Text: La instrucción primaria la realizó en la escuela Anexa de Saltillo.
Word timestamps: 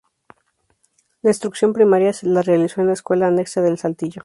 La 1.21 1.29
instrucción 1.29 1.73
primaria 1.73 2.11
la 2.23 2.41
realizó 2.41 2.81
en 2.81 2.87
la 2.87 2.93
escuela 2.93 3.27
Anexa 3.27 3.61
de 3.61 3.77
Saltillo. 3.77 4.19